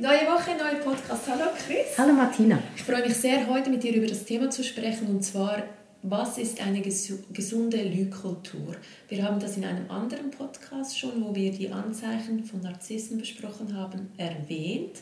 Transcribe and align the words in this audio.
Neue 0.00 0.26
Woche, 0.28 0.52
neuer 0.56 0.82
Podcast. 0.82 1.28
Hallo 1.28 1.50
Chris. 1.54 1.98
Hallo 1.98 2.14
Martina. 2.14 2.58
Ich 2.74 2.82
freue 2.84 3.02
mich 3.02 3.16
sehr, 3.16 3.46
heute 3.46 3.68
mit 3.68 3.82
dir 3.82 3.94
über 3.94 4.06
das 4.06 4.24
Thema 4.24 4.48
zu 4.48 4.64
sprechen 4.64 5.08
und 5.08 5.22
zwar, 5.22 5.62
was 6.02 6.38
ist 6.38 6.58
eine 6.66 6.80
gesunde 6.80 7.82
Lügkultur? 7.82 8.76
Wir 9.10 9.22
haben 9.22 9.38
das 9.38 9.58
in 9.58 9.66
einem 9.66 9.90
anderen 9.90 10.30
Podcast 10.30 10.98
schon, 10.98 11.22
wo 11.22 11.34
wir 11.34 11.52
die 11.52 11.70
Anzeichen 11.70 12.44
von 12.44 12.62
Narzissen 12.62 13.18
besprochen 13.18 13.76
haben, 13.76 14.10
erwähnt, 14.16 15.00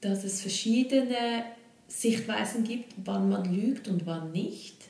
dass 0.00 0.24
es 0.24 0.40
verschiedene 0.40 1.44
Sichtweisen 1.86 2.64
gibt, 2.64 2.94
wann 3.04 3.28
man 3.28 3.44
lügt 3.44 3.86
und 3.86 4.06
wann 4.06 4.32
nicht 4.32 4.86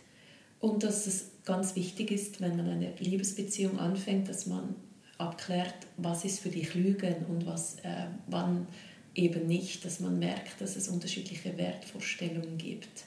und 0.60 0.82
dass 0.82 1.06
es 1.06 1.32
ganz 1.45 1.76
wichtig 1.76 2.10
ist, 2.10 2.40
wenn 2.40 2.56
man 2.56 2.70
eine 2.70 2.95
Liebesbeziehung 3.00 3.78
anfängt, 3.78 4.30
dass 4.30 4.46
man 4.46 4.76
abklärt, 5.18 5.74
was 5.98 6.24
ist 6.24 6.40
für 6.40 6.48
dich 6.48 6.74
Lügen 6.74 7.26
und 7.28 7.45
was, 7.45 7.76
äh, 7.82 8.06
wann 8.28 8.66
eben 9.16 9.47
nicht, 9.47 9.84
dass 9.84 10.01
man 10.01 10.19
merkt, 10.19 10.60
dass 10.60 10.77
es 10.77 10.88
unterschiedliche 10.88 11.57
Wertvorstellungen 11.57 12.59
gibt. 12.59 13.04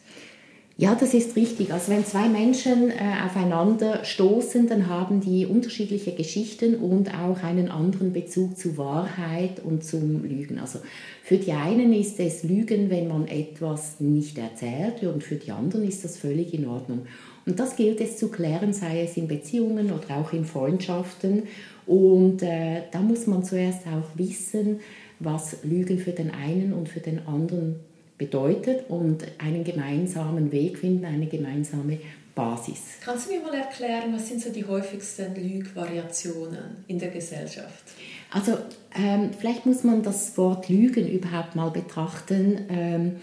Ja, 0.79 0.95
das 0.95 1.13
ist 1.13 1.35
richtig. 1.35 1.73
Also 1.73 1.91
wenn 1.91 2.05
zwei 2.05 2.29
Menschen 2.29 2.89
äh, 2.89 2.93
aufeinander 3.25 4.05
stoßen, 4.05 4.69
dann 4.69 4.87
haben 4.87 5.19
die 5.19 5.45
unterschiedliche 5.45 6.13
Geschichten 6.13 6.75
und 6.75 7.13
auch 7.13 7.43
einen 7.43 7.69
anderen 7.69 8.13
Bezug 8.13 8.57
zu 8.57 8.77
Wahrheit 8.77 9.59
und 9.61 9.83
zum 9.83 10.23
Lügen. 10.23 10.57
Also 10.57 10.79
für 11.21 11.35
die 11.35 11.51
einen 11.51 11.91
ist 11.91 12.17
es 12.21 12.43
Lügen, 12.43 12.89
wenn 12.89 13.09
man 13.09 13.27
etwas 13.27 13.99
nicht 13.99 14.37
erzählt 14.37 15.03
und 15.03 15.21
für 15.21 15.35
die 15.35 15.51
anderen 15.51 15.85
ist 15.85 16.05
das 16.05 16.15
völlig 16.15 16.53
in 16.53 16.65
Ordnung. 16.65 17.07
Und 17.45 17.59
das 17.59 17.75
gilt 17.75 17.99
es 17.99 18.15
zu 18.15 18.29
klären, 18.29 18.71
sei 18.71 19.03
es 19.03 19.17
in 19.17 19.27
Beziehungen 19.27 19.91
oder 19.91 20.17
auch 20.17 20.31
in 20.31 20.45
Freundschaften. 20.45 21.43
Und 21.87 22.41
äh, 22.41 22.83
da 22.91 23.01
muss 23.01 23.27
man 23.27 23.43
zuerst 23.43 23.85
auch 23.87 24.17
wissen, 24.17 24.79
was 25.19 25.57
Lügen 25.63 25.99
für 25.99 26.11
den 26.11 26.31
einen 26.31 26.73
und 26.73 26.89
für 26.89 26.99
den 26.99 27.27
anderen 27.27 27.79
bedeutet 28.17 28.89
und 28.89 29.25
einen 29.37 29.63
gemeinsamen 29.63 30.51
Weg 30.51 30.77
finden, 30.77 31.05
eine 31.05 31.27
gemeinsame 31.27 31.99
Basis. 32.35 32.81
Kannst 33.03 33.27
du 33.27 33.33
mir 33.33 33.41
mal 33.41 33.53
erklären, 33.53 34.13
was 34.13 34.27
sind 34.27 34.41
so 34.41 34.49
die 34.51 34.65
häufigsten 34.65 35.35
Lügvariationen 35.35 36.83
in 36.87 36.99
der 36.99 37.09
Gesellschaft? 37.09 37.83
Also 38.31 38.57
ähm, 38.95 39.31
vielleicht 39.37 39.65
muss 39.65 39.83
man 39.83 40.03
das 40.03 40.37
Wort 40.37 40.69
Lügen 40.69 41.07
überhaupt 41.07 41.55
mal 41.55 41.69
betrachten, 41.69 42.65
ähm, 42.69 43.15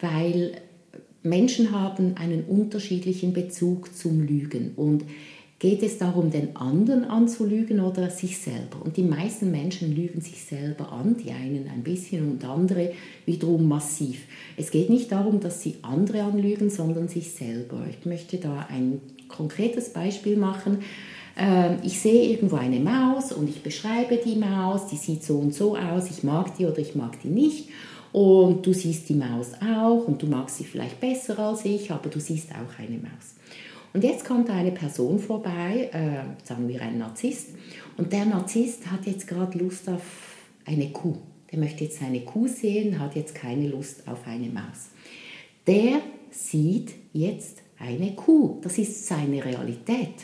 weil 0.00 0.52
Menschen 1.22 1.72
haben 1.72 2.16
einen 2.16 2.44
unterschiedlichen 2.44 3.32
Bezug 3.32 3.96
zum 3.96 4.20
Lügen 4.22 4.72
und 4.76 5.04
Geht 5.62 5.84
es 5.84 5.96
darum, 5.96 6.32
den 6.32 6.56
anderen 6.56 7.04
anzulügen 7.04 7.78
oder 7.78 8.10
sich 8.10 8.38
selber? 8.38 8.84
Und 8.84 8.96
die 8.96 9.04
meisten 9.04 9.52
Menschen 9.52 9.94
lügen 9.94 10.20
sich 10.20 10.42
selber 10.42 10.90
an, 10.90 11.16
die 11.16 11.30
einen 11.30 11.70
ein 11.72 11.84
bisschen 11.84 12.32
und 12.32 12.44
andere 12.44 12.90
wiederum 13.26 13.68
massiv. 13.68 14.22
Es 14.56 14.72
geht 14.72 14.90
nicht 14.90 15.12
darum, 15.12 15.38
dass 15.38 15.62
sie 15.62 15.76
andere 15.82 16.24
anlügen, 16.24 16.68
sondern 16.68 17.06
sich 17.06 17.30
selber. 17.30 17.86
Ich 17.88 18.04
möchte 18.04 18.38
da 18.38 18.66
ein 18.70 19.02
konkretes 19.28 19.92
Beispiel 19.92 20.36
machen. 20.36 20.78
Ähm, 21.38 21.76
ich 21.84 22.00
sehe 22.00 22.32
irgendwo 22.32 22.56
eine 22.56 22.80
Maus 22.80 23.30
und 23.30 23.48
ich 23.48 23.62
beschreibe 23.62 24.16
die 24.16 24.34
Maus, 24.34 24.88
die 24.88 24.96
sieht 24.96 25.22
so 25.22 25.38
und 25.38 25.54
so 25.54 25.76
aus, 25.76 26.10
ich 26.10 26.24
mag 26.24 26.56
die 26.56 26.66
oder 26.66 26.78
ich 26.78 26.96
mag 26.96 27.20
die 27.20 27.28
nicht. 27.28 27.68
Und 28.10 28.66
du 28.66 28.72
siehst 28.72 29.08
die 29.08 29.14
Maus 29.14 29.52
auch 29.62 30.08
und 30.08 30.20
du 30.20 30.26
magst 30.26 30.56
sie 30.56 30.64
vielleicht 30.64 30.98
besser 30.98 31.38
als 31.38 31.64
ich, 31.64 31.92
aber 31.92 32.10
du 32.10 32.18
siehst 32.18 32.48
auch 32.50 32.80
eine 32.80 32.98
Maus. 32.98 33.36
Und 33.92 34.04
jetzt 34.04 34.24
kommt 34.24 34.48
eine 34.48 34.72
Person 34.72 35.18
vorbei, 35.18 35.90
äh, 35.92 36.46
sagen 36.46 36.68
wir 36.68 36.80
ein 36.80 36.98
Narzisst, 36.98 37.48
und 37.96 38.12
der 38.12 38.24
Narzisst 38.24 38.90
hat 38.90 39.06
jetzt 39.06 39.26
gerade 39.26 39.58
Lust 39.58 39.88
auf 39.88 40.02
eine 40.64 40.90
Kuh. 40.90 41.16
Der 41.50 41.58
möchte 41.58 41.84
jetzt 41.84 42.02
eine 42.02 42.20
Kuh 42.20 42.48
sehen, 42.48 42.98
hat 42.98 43.14
jetzt 43.14 43.34
keine 43.34 43.68
Lust 43.68 44.08
auf 44.08 44.26
eine 44.26 44.48
Maus. 44.48 44.90
Der 45.66 46.00
sieht 46.30 46.92
jetzt 47.12 47.58
eine 47.78 48.14
Kuh. 48.14 48.58
Das 48.62 48.78
ist 48.78 49.06
seine 49.06 49.44
Realität. 49.44 50.14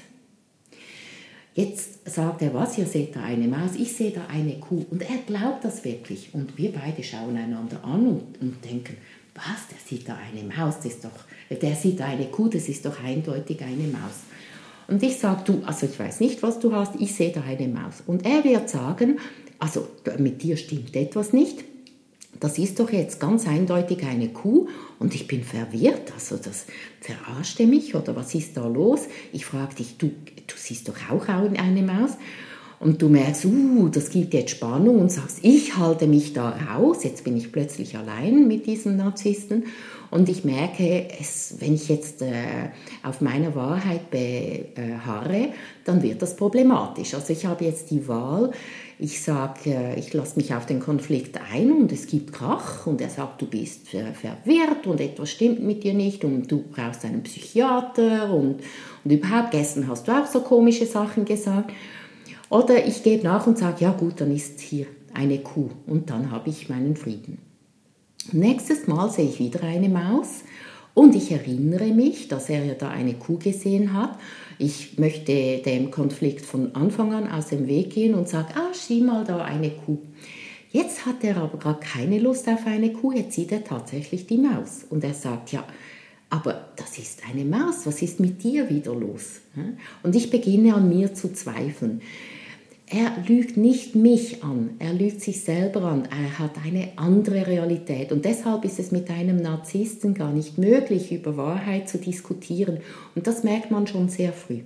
Jetzt 1.54 2.08
sagt 2.08 2.40
er, 2.42 2.54
was, 2.54 2.78
ihr 2.78 2.86
seht 2.86 3.16
da 3.16 3.22
eine 3.22 3.48
Maus, 3.48 3.72
ich 3.76 3.92
sehe 3.92 4.12
da 4.12 4.26
eine 4.28 4.54
Kuh. 4.60 4.86
Und 4.90 5.02
er 5.02 5.18
glaubt 5.26 5.64
das 5.64 5.84
wirklich. 5.84 6.30
Und 6.32 6.56
wir 6.56 6.72
beide 6.72 7.02
schauen 7.02 7.36
einander 7.36 7.84
an 7.84 8.06
und, 8.06 8.40
und 8.40 8.64
denken, 8.64 8.96
was, 9.38 9.69
der 9.69 9.78
sieht 9.84 10.09
da 10.09 10.16
eine 10.16 10.43
Maus, 10.43 10.76
das 10.76 10.87
ist 10.87 11.04
doch, 11.04 11.10
der 11.50 11.75
sieht 11.75 12.00
da 12.00 12.06
eine 12.06 12.26
Kuh, 12.26 12.49
das 12.49 12.69
ist 12.69 12.84
doch 12.84 13.03
eindeutig 13.03 13.62
eine 13.62 13.88
Maus. 13.88 14.25
Und 14.88 15.03
ich 15.03 15.19
sage, 15.19 15.43
du, 15.44 15.62
also 15.65 15.87
ich 15.87 15.99
weiß 15.99 16.21
nicht, 16.21 16.43
was 16.43 16.59
du 16.59 16.75
hast, 16.75 16.94
ich 16.99 17.15
sehe 17.15 17.32
da 17.32 17.43
eine 17.43 17.69
Maus. 17.69 18.03
Und 18.06 18.25
er 18.25 18.43
wird 18.44 18.69
sagen, 18.69 19.19
also 19.59 19.88
mit 20.19 20.43
dir 20.43 20.56
stimmt 20.56 20.97
etwas 20.97 21.32
nicht, 21.32 21.65
das 22.41 22.59
ist 22.59 22.78
doch 22.78 22.91
jetzt 22.91 23.21
ganz 23.21 23.47
eindeutig 23.47 24.04
eine 24.04 24.28
Kuh 24.28 24.69
und 24.99 25.15
ich 25.15 25.26
bin 25.26 25.43
verwirrt, 25.43 26.12
also 26.12 26.37
das 26.37 26.66
verarscht 27.00 27.59
mich 27.60 27.94
oder 27.94 28.15
was 28.15 28.34
ist 28.34 28.56
da 28.56 28.66
los? 28.66 29.06
Ich 29.32 29.44
frage 29.44 29.76
dich, 29.76 29.97
du, 29.99 30.09
du 30.09 30.55
siehst 30.56 30.88
doch 30.88 30.97
auch 31.10 31.26
eine 31.28 31.82
Maus 31.82 32.12
und 32.80 33.02
du 33.02 33.08
merkst, 33.08 33.44
uh, 33.46 33.88
das 33.88 34.10
gibt 34.10 34.34
jetzt 34.34 34.50
Spannung 34.50 35.00
und 35.00 35.10
sagst, 35.10 35.38
ich 35.42 35.76
halte 35.76 36.06
mich 36.06 36.32
da 36.32 36.50
raus, 36.50 37.04
jetzt 37.04 37.24
bin 37.24 37.36
ich 37.36 37.50
plötzlich 37.50 37.96
allein 37.96 38.46
mit 38.46 38.66
diesem 38.66 38.96
Narzissten 38.96 39.64
und 40.10 40.28
ich 40.28 40.44
merke, 40.44 41.08
es, 41.20 41.56
wenn 41.58 41.74
ich 41.74 41.88
jetzt 41.88 42.22
äh, 42.22 42.70
auf 43.02 43.20
meiner 43.20 43.54
Wahrheit 43.54 44.10
beharre, 44.10 45.48
dann 45.84 46.02
wird 46.02 46.22
das 46.22 46.36
problematisch. 46.36 47.14
Also 47.14 47.32
ich 47.32 47.44
habe 47.44 47.66
jetzt 47.66 47.90
die 47.90 48.08
Wahl, 48.08 48.52
ich 48.98 49.20
sage, 49.20 49.70
äh, 49.70 49.98
ich 49.98 50.14
lasse 50.14 50.36
mich 50.36 50.54
auf 50.54 50.64
den 50.64 50.80
Konflikt 50.80 51.38
ein 51.52 51.72
und 51.72 51.92
es 51.92 52.06
gibt 52.06 52.32
Krach 52.32 52.86
und 52.86 53.00
er 53.02 53.10
sagt, 53.10 53.42
du 53.42 53.46
bist 53.46 53.88
verwirrt 53.88 54.86
und 54.86 55.00
etwas 55.00 55.30
stimmt 55.30 55.62
mit 55.62 55.84
dir 55.84 55.94
nicht 55.94 56.24
und 56.24 56.50
du 56.50 56.62
brauchst 56.62 57.04
einen 57.04 57.22
Psychiater 57.22 58.32
und, 58.32 58.60
und 59.04 59.10
überhaupt, 59.10 59.50
gestern 59.50 59.88
hast 59.88 60.08
du 60.08 60.12
auch 60.12 60.26
so 60.26 60.40
komische 60.40 60.86
Sachen 60.86 61.24
gesagt. 61.24 61.70
Oder 62.50 62.86
ich 62.86 63.03
gebe 63.03 63.25
nach 63.25 63.47
und 63.47 63.59
sage, 63.59 63.84
ja 63.84 63.92
gut, 63.92 64.20
dann 64.20 64.34
ist 64.34 64.60
hier 64.60 64.86
eine 65.12 65.38
Kuh 65.38 65.70
und 65.86 66.10
dann 66.10 66.31
habe 66.31 66.50
ich 66.50 66.69
meinen 66.69 66.97
Frieden. 66.97 67.38
Nächstes 68.32 68.86
Mal 68.86 69.10
sehe 69.10 69.28
ich 69.28 69.38
wieder 69.38 69.62
eine 69.62 69.88
Maus 69.88 70.42
und 70.94 71.14
ich 71.14 71.31
erinnere 71.31 71.92
mich, 71.92 72.28
dass 72.28 72.48
er 72.48 72.64
ja 72.64 72.75
da 72.75 72.88
eine 72.91 73.14
Kuh 73.14 73.38
gesehen 73.38 73.92
hat. 73.92 74.19
Ich 74.58 74.98
möchte 74.98 75.58
dem 75.58 75.91
Konflikt 75.91 76.44
von 76.44 76.75
Anfang 76.75 77.14
an 77.14 77.31
aus 77.31 77.48
dem 77.48 77.66
Weg 77.69 77.91
gehen 77.91 78.14
und 78.14 78.28
sage, 78.28 78.54
ah, 78.54 78.72
sieh 78.72 79.00
mal 79.00 79.25
da 79.25 79.42
eine 79.44 79.70
Kuh. 79.70 79.98
Jetzt 80.70 81.06
hat 81.06 81.25
er 81.25 81.38
aber 81.38 81.58
gerade 81.58 81.81
keine 81.81 82.19
Lust 82.19 82.48
auf 82.48 82.66
eine 82.66 82.92
Kuh, 82.92 83.12
jetzt 83.12 83.34
sieht 83.34 83.53
er 83.53 83.64
tatsächlich 83.64 84.26
die 84.26 84.37
Maus. 84.37 84.84
Und 84.91 85.03
er 85.04 85.14
sagt, 85.14 85.53
ja, 85.53 85.64
aber 86.31 86.69
das 86.76 86.98
ist 86.98 87.22
eine 87.31 87.44
Maus, 87.44 87.87
was 87.87 88.03
ist 88.03 88.20
mit 88.20 88.42
dir 88.42 88.69
wieder 88.69 88.94
los? 88.94 89.41
Und 90.03 90.14
ich 90.14 90.31
beginne 90.31 90.75
an 90.75 90.88
mir 90.88 91.14
zu 91.14 91.32
zweifeln. 91.32 92.03
Er 92.91 93.12
lügt 93.26 93.59
nicht 93.59 93.94
mich 93.94 94.43
an, 94.43 94.71
er 94.78 94.94
lügt 94.94 95.21
sich 95.21 95.43
selber 95.43 95.82
an, 95.82 96.08
er 96.11 96.38
hat 96.38 96.52
eine 96.64 96.88
andere 96.96 97.46
Realität 97.46 98.12
und 98.12 98.25
deshalb 98.25 98.64
ist 98.64 98.79
es 98.79 98.93
mit 98.93 99.11
einem 99.11 99.37
Narzissten 99.37 100.14
gar 100.14 100.32
nicht 100.32 100.56
möglich, 100.56 101.12
über 101.12 101.37
Wahrheit 101.37 101.87
zu 101.87 101.99
diskutieren 101.99 102.79
und 103.14 103.26
das 103.26 103.44
merkt 103.44 103.70
man 103.70 103.87
schon 103.87 104.08
sehr 104.08 104.32
früh. 104.32 104.61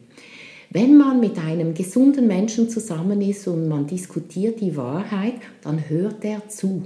Wenn 0.70 0.96
man 0.96 1.18
mit 1.18 1.36
einem 1.36 1.74
gesunden 1.74 2.28
Menschen 2.28 2.70
zusammen 2.70 3.20
ist 3.20 3.48
und 3.48 3.66
man 3.66 3.88
diskutiert 3.88 4.60
die 4.60 4.76
Wahrheit, 4.76 5.34
dann 5.62 5.88
hört 5.88 6.24
er 6.24 6.48
zu 6.48 6.84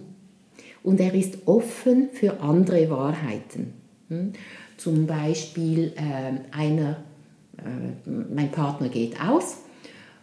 und 0.82 1.00
er 1.00 1.12
ist 1.12 1.46
offen 1.46 2.08
für 2.14 2.40
andere 2.40 2.88
Wahrheiten. 2.88 3.74
Hm? 4.08 4.32
Zum 4.78 5.06
Beispiel 5.06 5.92
äh, 5.96 6.56
einer, 6.56 6.96
äh, 7.58 8.08
mein 8.34 8.50
Partner 8.50 8.88
geht 8.88 9.20
aus 9.20 9.58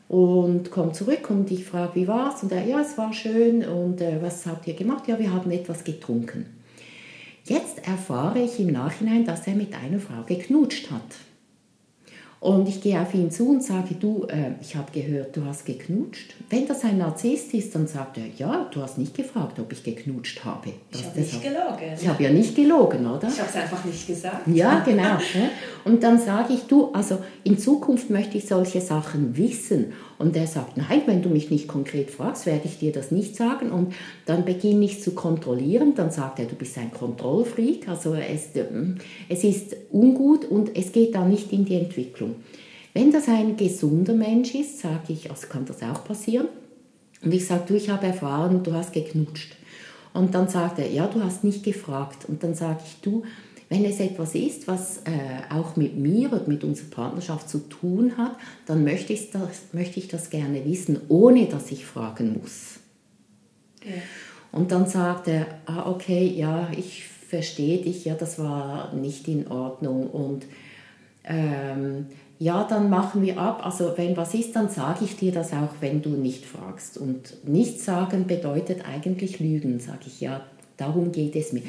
und 0.08 0.72
kommt 0.72 0.96
zurück 0.96 1.30
und 1.30 1.50
ich 1.52 1.66
frage, 1.66 1.96
wie 1.96 2.08
war's? 2.08 2.44
Und 2.44 2.52
er, 2.52 2.66
ja, 2.66 2.82
es 2.82 2.98
war 2.98 3.14
schön 3.14 3.66
und 3.66 4.02
äh, 4.02 4.22
was 4.22 4.46
habt 4.46 4.68
ihr 4.68 4.74
gemacht? 4.74 5.08
Ja, 5.08 5.18
wir 5.20 5.34
haben 5.34 5.52
etwas 5.52 5.84
getrunken. 5.84 6.46
Jetzt 7.46 7.86
erfahre 7.86 8.40
ich 8.40 8.60
im 8.60 8.72
Nachhinein, 8.72 9.26
dass 9.26 9.48
er 9.48 9.56
mit 9.56 9.74
einer 9.74 10.00
Frau 10.00 10.24
geknutscht 10.26 10.92
hat. 10.92 11.02
Und 12.44 12.68
ich 12.68 12.82
gehe 12.82 13.00
auf 13.00 13.14
ihn 13.14 13.32
zu 13.32 13.48
und 13.52 13.64
sage, 13.64 13.96
du, 13.98 14.28
äh, 14.28 14.52
ich 14.60 14.76
habe 14.76 14.92
gehört, 14.92 15.38
du 15.38 15.46
hast 15.46 15.66
geknutscht. 15.66 16.36
Wenn 16.50 16.68
das 16.68 16.84
ein 16.84 16.98
Narzisst 16.98 17.54
ist, 17.54 17.74
dann 17.74 17.88
sagt 17.88 18.18
er, 18.18 18.26
ja, 18.38 18.68
du 18.70 18.82
hast 18.82 18.98
nicht 18.98 19.16
gefragt, 19.16 19.60
ob 19.62 19.72
ich 19.72 19.82
geknutscht 19.82 20.44
habe. 20.44 20.74
Das, 20.92 21.00
ich 21.00 21.08
habe 21.08 21.20
nicht 21.22 21.42
gelogen. 21.42 21.98
Ich 22.02 22.06
habe 22.06 22.24
ja 22.24 22.30
nicht 22.32 22.54
gelogen, 22.54 23.08
oder? 23.08 23.30
Ich 23.30 23.40
habe 23.40 23.50
es 23.50 23.56
einfach 23.56 23.86
nicht 23.86 24.06
gesagt. 24.06 24.46
Ja, 24.48 24.82
genau. 24.82 25.20
und 25.86 26.04
dann 26.04 26.20
sage 26.20 26.52
ich, 26.56 26.64
du, 26.64 26.92
also 26.92 27.20
in 27.46 27.58
Zukunft 27.58 28.10
möchte 28.10 28.38
ich 28.38 28.46
solche 28.46 28.82
Sachen 28.82 29.38
wissen. 29.38 29.94
Und 30.24 30.38
er 30.38 30.48
sagt, 30.48 30.78
nein, 30.78 31.02
wenn 31.06 31.22
du 31.22 31.28
mich 31.28 31.52
nicht 31.52 31.68
konkret 31.68 32.10
fragst, 32.10 32.46
werde 32.46 32.62
ich 32.64 32.80
dir 32.80 32.94
das 32.94 33.12
nicht 33.12 33.36
sagen. 33.36 33.72
Und 33.72 33.94
dann 34.26 34.46
beginne 34.46 34.86
ich 34.86 35.02
zu 35.02 35.12
kontrollieren. 35.12 35.96
Dann 35.96 36.12
sagt 36.12 36.40
er, 36.40 36.46
du 36.46 36.56
bist 36.56 36.78
ein 36.78 36.92
Kontrollfreak. 36.92 37.90
Also 37.90 38.14
es, 38.14 38.56
ähm, 38.56 39.00
es 39.28 39.44
ist 39.44 39.76
ungut 39.92 40.46
und 40.46 40.78
es 40.78 40.94
geht 40.94 41.14
da 41.14 41.26
nicht 41.26 41.52
in 41.52 41.66
die 41.66 41.76
Entwicklung. 41.76 42.36
Wenn 42.94 43.12
das 43.12 43.28
ein 43.28 43.58
gesunder 43.58 44.14
Mensch 44.14 44.56
ist, 44.56 44.80
sage 44.80 45.12
ich, 45.12 45.30
also 45.30 45.48
kann 45.48 45.66
das 45.66 45.84
auch 45.84 46.06
passieren. 46.06 46.48
Und 47.22 47.34
ich 47.34 47.46
sage, 47.46 47.64
du, 47.68 47.76
ich 47.76 47.90
habe 47.90 48.08
erfahren, 48.08 48.64
du 48.64 48.72
hast 48.72 48.94
geknutscht. 48.94 49.58
Und 50.14 50.36
dann 50.36 50.48
sagt 50.48 50.80
er, 50.80 50.90
ja, 50.90 51.08
du 51.08 51.22
hast 51.22 51.44
nicht 51.44 51.64
gefragt. 51.64 52.30
Und 52.30 52.44
dann 52.44 52.56
sage 52.56 52.80
ich, 52.86 53.02
du, 53.02 53.24
wenn 53.74 53.86
es 53.86 54.00
etwas 54.00 54.36
ist, 54.36 54.68
was 54.68 54.98
äh, 55.00 55.52
auch 55.52 55.76
mit 55.76 55.98
mir 55.98 56.32
und 56.32 56.48
mit 56.48 56.64
unserer 56.64 56.90
Partnerschaft 56.90 57.50
zu 57.50 57.58
tun 57.58 58.18
hat, 58.18 58.36
dann 58.68 58.84
möchte 58.84 59.14
ich 59.14 59.32
das, 59.32 59.74
möchte 59.74 60.00
ich 60.00 60.08
das 60.08 60.30
gerne 60.30 60.64
wissen, 60.66 61.02
ohne 61.10 61.48
dass 61.48 61.72
ich 61.72 61.86
fragen 61.86 62.40
muss. 62.40 62.80
Ja. 63.84 64.02
Und 64.52 64.72
dann 64.72 64.86
sagt 64.86 65.28
er, 65.28 65.48
ah, 65.66 65.90
okay, 65.90 66.28
ja, 66.28 66.70
ich 66.78 67.06
verstehe 67.06 67.82
dich, 67.82 68.06
ja, 68.06 68.14
das 68.14 68.38
war 68.38 68.94
nicht 68.94 69.28
in 69.28 69.48
Ordnung. 69.48 70.08
Und 70.08 70.46
ähm, 71.24 72.06
ja, 72.38 72.66
dann 72.66 72.92
machen 72.92 73.24
wir 73.24 73.40
ab. 73.40 73.66
Also 73.66 73.94
wenn 73.96 74.16
was 74.16 74.36
ist, 74.36 74.56
dann 74.56 74.70
sage 74.70 75.06
ich 75.06 75.16
dir 75.16 75.32
das 75.32 75.52
auch, 75.52 75.74
wenn 75.80 76.04
du 76.04 76.10
nicht 76.10 76.46
fragst. 76.46 77.00
Und 77.00 77.48
nicht 77.48 77.80
sagen 77.82 78.28
bedeutet 78.28 78.86
eigentlich 78.88 79.40
lügen, 79.40 79.80
sage 79.80 80.04
ich 80.06 80.22
ja. 80.22 80.42
Darum 80.78 81.12
geht 81.12 81.36
es 81.36 81.54
mir. 81.54 81.64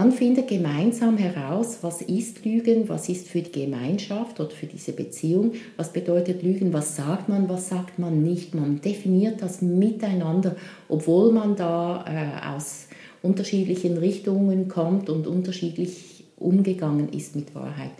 Man 0.00 0.12
findet 0.12 0.48
gemeinsam 0.48 1.18
heraus, 1.18 1.80
was 1.82 2.00
ist 2.00 2.42
Lügen, 2.46 2.88
was 2.88 3.10
ist 3.10 3.28
für 3.28 3.42
die 3.42 3.52
Gemeinschaft 3.52 4.40
oder 4.40 4.48
für 4.48 4.64
diese 4.64 4.92
Beziehung, 4.92 5.52
was 5.76 5.92
bedeutet 5.92 6.42
Lügen, 6.42 6.72
was 6.72 6.96
sagt 6.96 7.28
man, 7.28 7.50
was 7.50 7.68
sagt 7.68 7.98
man 7.98 8.22
nicht. 8.22 8.54
Man 8.54 8.80
definiert 8.80 9.42
das 9.42 9.60
miteinander, 9.60 10.56
obwohl 10.88 11.32
man 11.32 11.54
da 11.54 12.06
äh, 12.08 12.56
aus 12.56 12.88
unterschiedlichen 13.20 13.98
Richtungen 13.98 14.68
kommt 14.68 15.10
und 15.10 15.26
unterschiedlich 15.26 16.24
umgegangen 16.38 17.12
ist 17.12 17.36
mit 17.36 17.54
Wahrheit. 17.54 17.92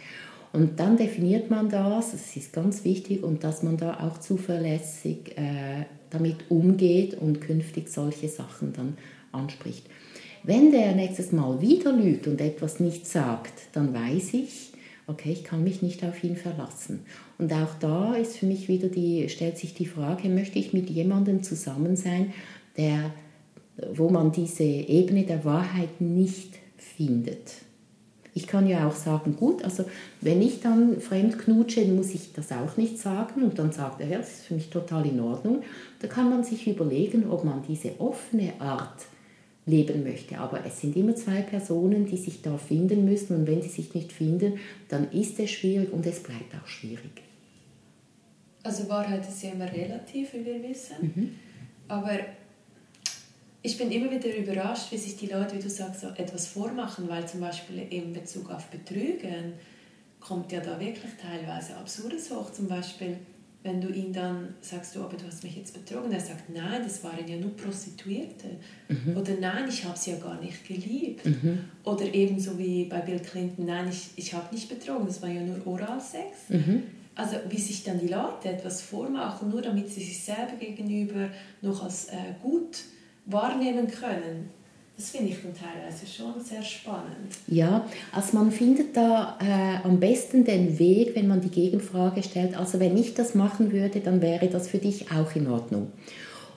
Und 0.54 0.80
dann 0.80 0.96
definiert 0.96 1.50
man 1.50 1.68
das, 1.68 2.12
das 2.12 2.34
ist 2.34 2.54
ganz 2.54 2.82
wichtig, 2.82 3.22
und 3.22 3.44
dass 3.44 3.62
man 3.62 3.76
da 3.76 4.00
auch 4.08 4.16
zuverlässig 4.16 5.36
äh, 5.36 5.84
damit 6.08 6.50
umgeht 6.50 7.12
und 7.20 7.42
künftig 7.42 7.90
solche 7.90 8.28
Sachen 8.28 8.72
dann 8.72 8.96
anspricht. 9.32 9.84
Wenn 10.42 10.70
der 10.70 10.94
nächstes 10.94 11.32
Mal 11.32 11.60
wieder 11.60 11.92
lügt 11.92 12.26
und 12.26 12.40
etwas 12.40 12.80
nicht 12.80 13.06
sagt, 13.06 13.52
dann 13.72 13.92
weiß 13.92 14.34
ich, 14.34 14.72
okay, 15.06 15.32
ich 15.32 15.44
kann 15.44 15.62
mich 15.62 15.82
nicht 15.82 16.02
auf 16.02 16.24
ihn 16.24 16.36
verlassen. 16.36 17.00
Und 17.38 17.52
auch 17.52 17.74
da 17.78 18.14
ist 18.14 18.38
für 18.38 18.46
mich 18.46 18.68
wieder 18.68 18.88
die, 18.88 19.28
stellt 19.28 19.58
sich 19.58 19.74
die 19.74 19.86
Frage, 19.86 20.28
möchte 20.28 20.58
ich 20.58 20.72
mit 20.72 20.88
jemandem 20.88 21.42
zusammen 21.42 21.96
sein, 21.96 22.32
der, 22.76 23.12
wo 23.92 24.08
man 24.08 24.32
diese 24.32 24.64
Ebene 24.64 25.24
der 25.24 25.44
Wahrheit 25.44 26.00
nicht 26.00 26.54
findet. 26.78 27.52
Ich 28.32 28.46
kann 28.46 28.66
ja 28.66 28.86
auch 28.86 28.94
sagen, 28.94 29.36
gut, 29.36 29.64
also 29.64 29.84
wenn 30.20 30.40
ich 30.40 30.60
dann 30.60 31.00
fremd 31.00 31.38
knutsche, 31.38 31.84
muss 31.86 32.14
ich 32.14 32.32
das 32.32 32.52
auch 32.52 32.76
nicht 32.76 32.98
sagen 32.98 33.42
und 33.42 33.58
dann 33.58 33.72
sagt 33.72 34.00
er, 34.00 34.08
ja, 34.08 34.18
das 34.18 34.30
ist 34.30 34.44
für 34.46 34.54
mich 34.54 34.70
total 34.70 35.04
in 35.04 35.20
Ordnung. 35.20 35.62
Da 35.98 36.06
kann 36.06 36.30
man 36.30 36.44
sich 36.44 36.66
überlegen, 36.66 37.28
ob 37.28 37.44
man 37.44 37.62
diese 37.68 38.00
offene 38.00 38.52
Art 38.60 39.06
leben 39.70 40.02
möchte. 40.02 40.38
Aber 40.38 40.64
es 40.66 40.80
sind 40.80 40.96
immer 40.96 41.14
zwei 41.14 41.42
Personen, 41.42 42.06
die 42.06 42.16
sich 42.16 42.42
da 42.42 42.58
finden 42.58 43.04
müssen 43.04 43.36
und 43.36 43.46
wenn 43.46 43.62
sie 43.62 43.68
sich 43.68 43.94
nicht 43.94 44.12
finden, 44.12 44.58
dann 44.88 45.10
ist 45.12 45.38
es 45.38 45.50
schwierig 45.50 45.92
und 45.92 46.04
es 46.06 46.22
bleibt 46.22 46.54
auch 46.54 46.66
schwierig. 46.66 47.22
Also 48.62 48.88
Wahrheit 48.88 49.26
ist 49.26 49.42
ja 49.42 49.52
immer 49.52 49.72
relativ, 49.72 50.34
wie 50.34 50.44
wir 50.44 50.62
wissen. 50.62 50.96
Mhm. 51.00 51.30
Aber 51.88 52.18
ich 53.62 53.76
bin 53.76 53.90
immer 53.90 54.10
wieder 54.10 54.34
überrascht, 54.36 54.90
wie 54.92 54.98
sich 54.98 55.16
die 55.16 55.26
Leute, 55.26 55.56
wie 55.56 55.62
du 55.62 55.70
sagst, 55.70 56.00
so 56.00 56.08
etwas 56.08 56.46
vormachen, 56.46 57.08
weil 57.08 57.26
zum 57.26 57.40
Beispiel 57.40 57.86
in 57.90 58.12
Bezug 58.12 58.50
auf 58.50 58.66
Betrügen 58.66 59.54
kommt 60.18 60.52
ja 60.52 60.60
da 60.60 60.78
wirklich 60.78 61.12
teilweise 61.20 61.76
Absurdes 61.76 62.30
hoch. 62.30 62.52
Zum 62.52 62.68
Beispiel 62.68 63.16
wenn 63.62 63.80
du 63.80 63.88
ihn 63.88 64.12
dann 64.12 64.54
sagst, 64.62 64.96
du, 64.96 65.02
aber 65.02 65.16
du 65.16 65.26
hast 65.26 65.44
mich 65.44 65.54
jetzt 65.56 65.74
betrogen, 65.74 66.10
er 66.12 66.20
sagt, 66.20 66.48
nein, 66.48 66.80
das 66.82 67.04
waren 67.04 67.28
ja 67.28 67.36
nur 67.36 67.54
Prostituierte. 67.56 68.48
Mhm. 68.88 69.16
Oder 69.16 69.34
nein, 69.38 69.68
ich 69.68 69.84
habe 69.84 69.98
sie 69.98 70.12
ja 70.12 70.16
gar 70.16 70.40
nicht 70.40 70.66
geliebt. 70.66 71.26
Mhm. 71.26 71.58
Oder 71.84 72.12
ebenso 72.14 72.58
wie 72.58 72.84
bei 72.84 73.00
Bill 73.00 73.20
Clinton, 73.20 73.66
nein, 73.66 73.88
ich, 73.90 74.12
ich 74.16 74.32
habe 74.32 74.54
nicht 74.54 74.68
betrogen, 74.68 75.06
das 75.06 75.20
war 75.20 75.28
ja 75.28 75.42
nur 75.42 75.66
Oralsex. 75.66 76.48
Mhm. 76.48 76.84
Also 77.14 77.36
wie 77.50 77.58
sich 77.58 77.84
dann 77.84 77.98
die 77.98 78.08
Leute 78.08 78.48
etwas 78.48 78.80
vormachen, 78.80 79.50
nur 79.50 79.60
damit 79.60 79.88
sie 79.88 80.00
sich 80.00 80.22
selber 80.22 80.56
gegenüber 80.58 81.28
noch 81.60 81.82
als 81.82 82.06
äh, 82.06 82.16
gut 82.42 82.78
wahrnehmen 83.26 83.88
können. 83.88 84.48
Das 85.00 85.08
finde 85.12 85.30
ich 85.30 85.38
dann 85.42 85.54
teilweise 85.54 86.06
schon 86.06 86.44
sehr 86.44 86.62
spannend. 86.62 87.32
Ja, 87.46 87.86
also 88.12 88.36
man 88.36 88.52
findet 88.52 88.94
da 88.94 89.38
äh, 89.40 89.82
am 89.82 89.98
besten 89.98 90.44
den 90.44 90.78
Weg, 90.78 91.16
wenn 91.16 91.26
man 91.26 91.40
die 91.40 91.48
Gegenfrage 91.48 92.22
stellt. 92.22 92.54
Also 92.54 92.80
wenn 92.80 92.98
ich 92.98 93.14
das 93.14 93.34
machen 93.34 93.72
würde, 93.72 94.00
dann 94.00 94.20
wäre 94.20 94.48
das 94.48 94.68
für 94.68 94.76
dich 94.76 95.10
auch 95.10 95.34
in 95.34 95.46
Ordnung. 95.46 95.90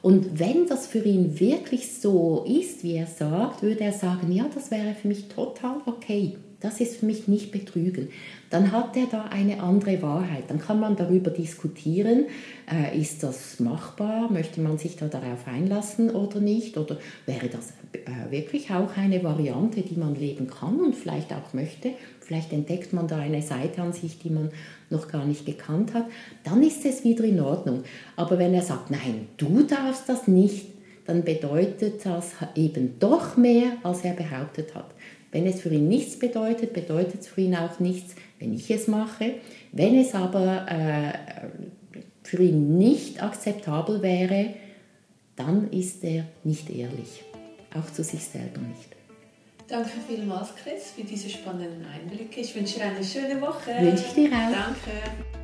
Und 0.02 0.42
wenn 0.42 0.68
das 0.68 0.88
für 0.88 1.00
ihn 1.00 1.40
wirklich 1.40 1.94
so 2.02 2.44
ist, 2.46 2.84
wie 2.84 2.96
er 2.96 3.08
sagt, 3.08 3.64
würde 3.64 3.86
er 3.86 3.94
sagen, 3.94 4.30
ja, 4.30 4.46
das 4.54 4.72
wäre 4.72 4.94
für 4.94 5.08
mich 5.08 5.30
total 5.30 5.78
okay. 5.86 6.36
Das 6.64 6.80
ist 6.80 6.96
für 6.96 7.06
mich 7.06 7.28
nicht 7.28 7.52
Betrügen. 7.52 8.08
Dann 8.50 8.72
hat 8.72 8.96
er 8.96 9.08
da 9.08 9.26
eine 9.26 9.62
andere 9.62 10.02
Wahrheit. 10.02 10.46
Dann 10.48 10.60
kann 10.60 10.80
man 10.80 10.96
darüber 10.96 11.30
diskutieren, 11.30 12.28
äh, 12.72 12.98
ist 12.98 13.22
das 13.22 13.60
machbar, 13.60 14.32
möchte 14.32 14.62
man 14.62 14.78
sich 14.78 14.96
da 14.96 15.08
darauf 15.08 15.46
einlassen 15.46 16.10
oder 16.10 16.40
nicht? 16.40 16.78
Oder 16.78 16.98
wäre 17.26 17.50
das 17.50 17.74
äh, 17.92 18.32
wirklich 18.32 18.72
auch 18.72 18.96
eine 18.96 19.22
Variante, 19.26 19.82
die 19.82 20.00
man 20.00 20.16
leben 20.16 20.48
kann 20.48 20.80
und 20.80 20.96
vielleicht 20.96 21.34
auch 21.34 21.52
möchte? 21.52 21.90
Vielleicht 22.22 22.54
entdeckt 22.54 22.94
man 22.94 23.10
da 23.10 23.18
eine 23.18 23.42
Seite 23.42 23.82
an 23.82 23.92
sich, 23.92 24.20
die 24.20 24.30
man 24.30 24.50
noch 24.90 25.10
gar 25.10 25.26
nicht 25.26 25.46
gekannt 25.46 25.94
hat. 25.94 26.06
Dann 26.46 26.64
ist 26.64 26.86
es 26.86 27.04
wieder 27.04 27.26
in 27.26 27.42
Ordnung. 27.42 27.84
Aber 28.16 28.40
wenn 28.40 28.54
er 28.54 28.62
sagt, 28.62 28.90
nein, 28.90 29.28
du 29.36 29.64
darfst 29.64 30.08
das 30.08 30.30
nicht, 30.30 30.68
dann 31.06 31.26
bedeutet 31.26 32.06
das 32.06 32.32
eben 32.56 32.98
doch 33.00 33.36
mehr, 33.36 33.74
als 33.84 34.06
er 34.06 34.14
behauptet 34.14 34.74
hat. 34.74 34.96
Wenn 35.34 35.48
es 35.48 35.62
für 35.62 35.70
ihn 35.70 35.88
nichts 35.88 36.18
bedeutet, 36.18 36.74
bedeutet 36.74 37.22
es 37.22 37.28
für 37.28 37.42
ihn 37.42 37.56
auch 37.56 37.80
nichts, 37.80 38.16
wenn 38.40 38.54
ich 38.54 38.70
es 38.70 38.88
mache. 38.88 39.34
Wenn 39.72 40.00
es 40.00 40.14
aber 40.14 40.68
äh, 40.70 41.98
für 42.22 42.42
ihn 42.44 42.78
nicht 42.78 43.22
akzeptabel 43.22 44.02
wäre, 44.04 44.54
dann 45.36 45.72
ist 45.72 46.04
er 46.04 46.26
nicht 46.44 46.70
ehrlich, 46.70 47.24
auch 47.76 47.92
zu 47.92 48.04
sich 48.04 48.24
selber 48.24 48.60
nicht. 48.60 48.90
Danke 49.68 49.90
vielmals, 50.08 50.50
Chris, 50.56 50.92
für 50.96 51.04
diese 51.04 51.30
spannenden 51.30 51.84
Einblicke. 51.86 52.42
Ich 52.42 52.56
wünsche 52.56 52.76
dir 52.76 52.86
eine 52.86 53.04
schöne 53.04 53.42
Woche. 53.42 53.72
Wünsche 53.80 54.04
ich 54.08 54.14
dir 54.14 54.28
auch. 54.28 54.52
Danke. 54.52 55.43